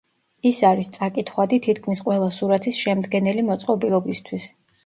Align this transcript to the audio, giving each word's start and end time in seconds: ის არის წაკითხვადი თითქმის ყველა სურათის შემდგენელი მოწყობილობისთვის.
ის 0.51 0.61
არის 0.69 0.87
წაკითხვადი 0.97 1.59
თითქმის 1.67 2.01
ყველა 2.07 2.31
სურათის 2.39 2.81
შემდგენელი 2.87 3.47
მოწყობილობისთვის. 3.51 4.51